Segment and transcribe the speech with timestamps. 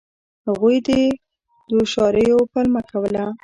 [0.47, 0.89] هغوی د
[1.69, 3.25] دوشواریو پلمه کوله.